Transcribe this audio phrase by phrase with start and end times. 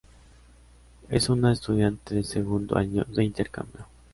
[1.09, 3.85] Es una estudiante de segundo año de intercambio.